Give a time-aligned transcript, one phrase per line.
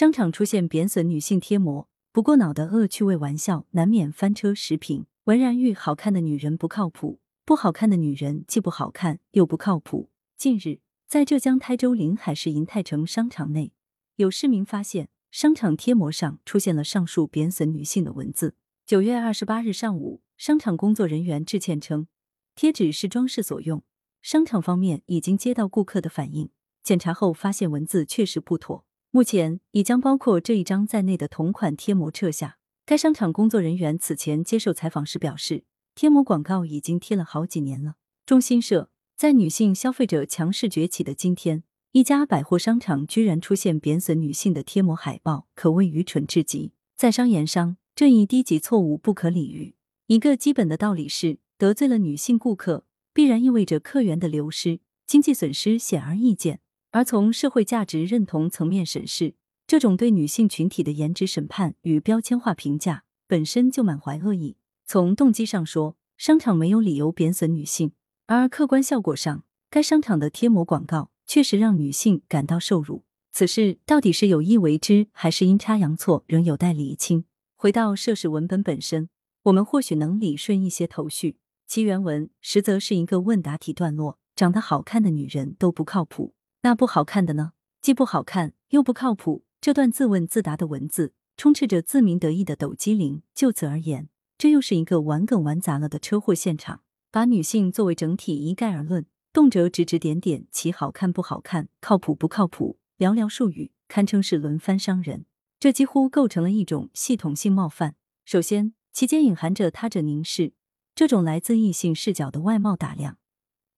[0.00, 5.04] 商场出现贬损女性贴膜，不过脑的恶趣味玩笑难免翻车食品。
[5.24, 10.08] 文然玉，好看的女人不靠谱，不好看的女人既不好看又不靠谱。
[10.38, 13.72] 近日，在浙江台州临海市银泰城商场内，
[14.16, 18.54] 有市民发现商场贴膜上出现了上述贬损女性的文字。
[18.86, 22.06] 九月二十八日上午，商场工作人员致歉称，
[22.54, 23.82] 贴纸是装饰所用，
[24.22, 26.48] 商场方面已经接到顾客的反映，
[26.82, 28.86] 检查后发现文字确实不妥。
[29.12, 32.58] 目前已将包括这一张在内的同款贴膜撤下。
[32.86, 35.64] 该商场工作人员此前接受采访时表示，
[35.96, 37.94] 贴膜广告已经贴了好几年了。
[38.24, 46.72] 中新社在女性消费者强势崛起的今天，一家百货商场居然出现贬损女性的贴膜海报，可谓愚蠢至极。
[46.96, 49.74] 在商言商，这一低级错误不可理喻。
[50.06, 56.60] 一个基本的道理是，得罪了女性顾客，必然意味着客源的流失，经济损失显而易见。
[56.92, 59.34] 而从社会价值认同层面审视，
[59.66, 64.56] 这种对女性群体的颜值审判与标签化评价本身就满怀恶意。
[64.84, 67.90] 从动机上说，商场没有理由贬损女性；
[68.26, 73.04] 而客观效果上，该商场的贴膜广告确实让女性感到受辱。
[73.32, 77.24] 此事到底是有意为之，还是阴差阳错，仍有待厘清。
[77.54, 79.08] 回到涉事文本本身，
[79.44, 81.36] 我们或许能理顺一些头绪。
[81.68, 86.34] 其原文实则是一个问答题段落：长得好看的女人都不靠谱。
[86.62, 87.52] 那不好看的呢？
[87.80, 89.44] 既不好看又不靠谱。
[89.60, 93.22] 这段自问自答的文字充斥着自鸣得意的抖机灵。
[93.34, 94.08] 就此而言，
[94.38, 96.82] 这又是一个玩梗玩砸了的车祸现场。
[97.10, 105.26] 把女性作为整体一概而论，动辄指指点点其好看不好看、靠谱不靠谱，寥寥数语，堪称是轮番伤人。
[105.58, 107.96] 这几乎构成了一种系统性冒犯。
[108.24, 110.52] 首先，其间隐含着他者凝视，
[110.94, 113.18] 这种来自异性视角的外貌打量，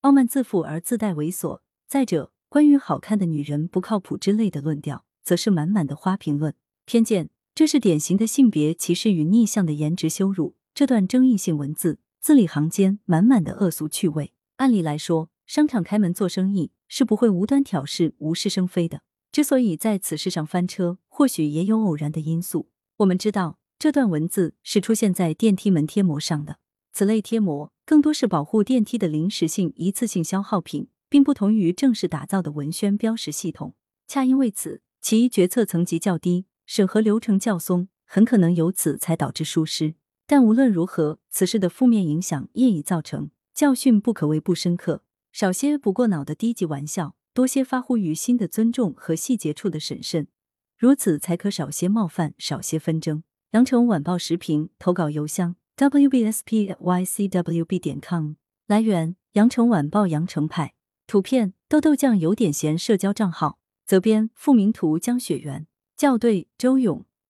[0.03, 1.61] 傲慢自负而自带猥琐。
[1.89, 10.55] 再者，关于好看的女人不靠谱之类的论调，则是满满的花瓶论偏见，这是典型的性别歧视与逆向的颜值羞辱。
[10.75, 14.35] 这段争议性文字字里行间满满的恶俗趣味。
[14.57, 19.01] 按理来说，商场开门做生意是不会无端挑事、无事生非的。
[19.31, 22.69] 之所以在此事上翻车，或许也有偶然的因素。
[22.99, 26.59] 我们知道，这段文字是出现在电梯门贴膜上的，
[26.93, 30.89] 此类贴膜更多是保护电梯的临时性、一次性消耗品。
[31.13, 33.75] 并不同于正式打造的文宣标识系统，
[34.07, 39.95] 恰因为此，其决策层级较低，审核流程较松，很可能由此才导致疏失。
[40.27, 45.03] 但无论如何，此事的负面影响业已造成，教训不可谓不深刻。
[45.33, 50.29] 少些不过脑的低级玩笑，多些发乎于心的尊重和细节处的审慎，
[50.79, 53.23] 如此才可少些冒犯，少些纷争。
[53.51, 56.19] 羊城晚报时评投稿邮箱：wbspycwb
[57.79, 58.33] 点 com。
[58.67, 60.73] 来源：羊城晚报羊城派。
[61.07, 67.05] 图片豆豆酱有点闲，社交账号责编付明图江雪源校对周勇。